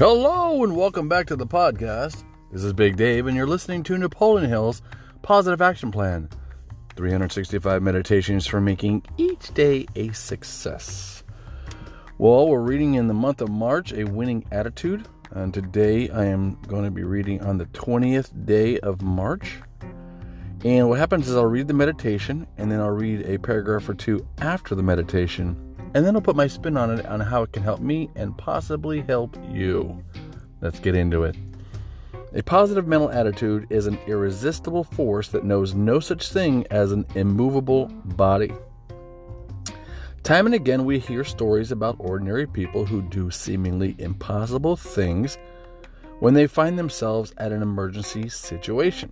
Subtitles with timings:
[0.00, 2.24] Hello and welcome back to the podcast.
[2.50, 4.80] This is Big Dave, and you're listening to Napoleon Hill's
[5.20, 6.30] Positive Action Plan
[6.96, 11.22] 365 Meditations for Making Each Day a Success.
[12.16, 16.54] Well, we're reading in the month of March A Winning Attitude, and today I am
[16.62, 19.58] going to be reading on the 20th day of March.
[20.64, 23.92] And what happens is I'll read the meditation, and then I'll read a paragraph or
[23.92, 27.52] two after the meditation and then I'll put my spin on it on how it
[27.52, 30.04] can help me and possibly help you.
[30.60, 31.36] Let's get into it.
[32.32, 37.04] A positive mental attitude is an irresistible force that knows no such thing as an
[37.16, 38.52] immovable body.
[40.22, 45.38] Time and again, we hear stories about ordinary people who do seemingly impossible things
[46.20, 49.10] when they find themselves at an emergency situation.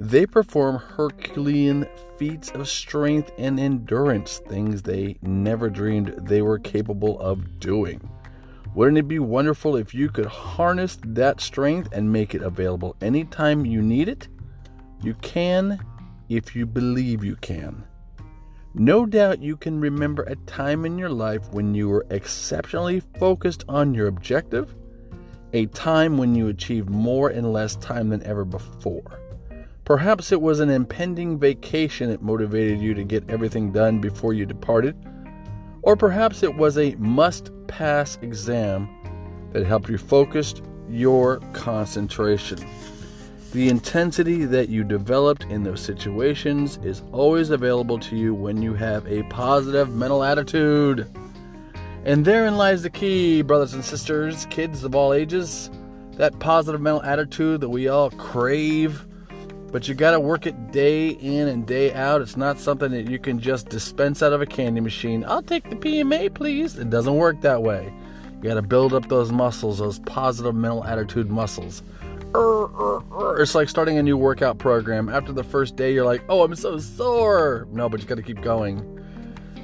[0.00, 1.84] They perform Herculean
[2.16, 8.08] feats of strength and endurance, things they never dreamed they were capable of doing.
[8.76, 13.66] Wouldn't it be wonderful if you could harness that strength and make it available anytime
[13.66, 14.28] you need it?
[15.02, 15.80] You can
[16.28, 17.82] if you believe you can.
[18.74, 23.64] No doubt you can remember a time in your life when you were exceptionally focused
[23.68, 24.76] on your objective,
[25.54, 29.18] a time when you achieved more in less time than ever before.
[29.88, 34.44] Perhaps it was an impending vacation that motivated you to get everything done before you
[34.44, 34.94] departed.
[35.80, 38.86] Or perhaps it was a must pass exam
[39.54, 40.52] that helped you focus
[40.90, 42.58] your concentration.
[43.52, 48.74] The intensity that you developed in those situations is always available to you when you
[48.74, 51.10] have a positive mental attitude.
[52.04, 55.70] And therein lies the key, brothers and sisters, kids of all ages.
[56.16, 59.07] That positive mental attitude that we all crave
[59.70, 62.22] but you got to work it day in and day out.
[62.22, 65.24] It's not something that you can just dispense out of a candy machine.
[65.26, 66.78] I'll take the PMA, please.
[66.78, 67.92] It doesn't work that way.
[68.36, 71.82] You got to build up those muscles, those positive mental attitude muscles.
[73.40, 75.08] It's like starting a new workout program.
[75.08, 77.66] After the first day, you're like, oh, I'm so sore.
[77.72, 78.94] No, but you got to keep going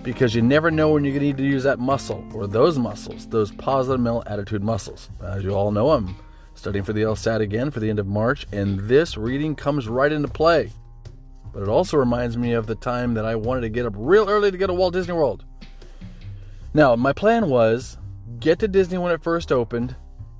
[0.02, 2.78] because you never know when you're going to need to use that muscle or those
[2.78, 5.08] muscles, those positive mental attitude muscles.
[5.22, 6.16] As you all know, I'm
[6.54, 10.12] studying for the LSAT again for the end of March, and this reading comes right
[10.12, 10.70] into play.
[11.52, 14.28] But it also reminds me of the time that I wanted to get up real
[14.28, 15.44] early to go to Walt Disney World.
[16.72, 17.96] Now, my plan was
[18.40, 19.94] get to Disney when it first opened,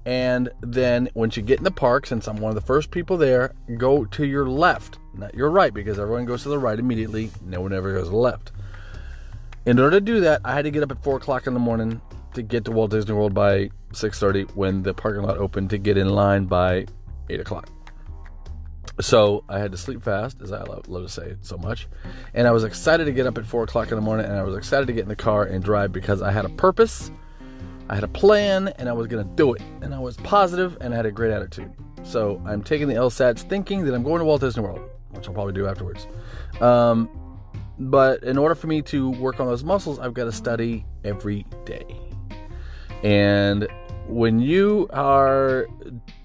[0.07, 3.17] and then once you get in the park, since I'm one of the first people
[3.17, 7.31] there, go to your left, not your right, because everyone goes to the right immediately.
[7.45, 8.53] No one ever goes left.
[9.67, 11.61] In order to do that, I had to get up at 4 o'clock in the
[11.61, 12.03] morning
[12.35, 15.97] to get to Walt Disney World by 6.30 when the parking lot opened to get
[15.97, 16.87] in line by
[17.29, 17.69] 8 o'clock.
[19.01, 21.89] So I had to sleep fast, as I love, love, to say so much.
[22.33, 24.45] And I was excited to get up at 4 o'clock in the morning, and I
[24.45, 27.11] was excited to get in the car and drive because I had a purpose,
[27.89, 29.63] I had a plan, and I was going to do it.
[29.81, 31.73] And I was positive, and I had a great attitude.
[32.05, 35.35] So I'm taking the LSATs thinking that I'm going to Walt Disney World, which I'll
[35.35, 36.07] probably do afterwards.
[36.61, 37.09] Um,
[37.79, 41.45] but in order for me to work on those muscles, I've got to study every
[41.65, 41.85] day.
[43.05, 43.69] And
[44.09, 45.67] when you are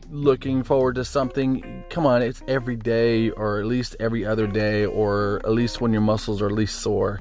[0.10, 4.86] looking forward to something, come on, it's every day or at least every other day
[4.86, 7.20] or at least when your muscles are least sore.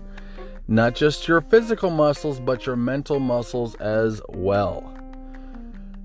[0.69, 4.95] Not just your physical muscles, but your mental muscles as well.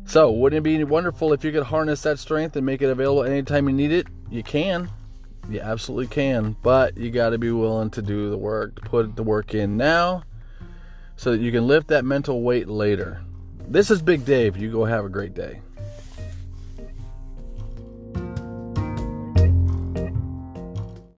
[0.06, 3.24] So, wouldn't it be wonderful if you could harness that strength and make it available
[3.24, 4.08] anytime you need it?
[4.30, 4.90] You can.
[5.50, 6.56] You absolutely can.
[6.64, 9.78] But you got to be willing to do the work, to put the work in
[9.78, 10.24] now
[11.18, 13.22] so that you can lift that mental weight later.
[13.68, 14.58] This is Big Dave.
[14.58, 15.62] You go have a great day.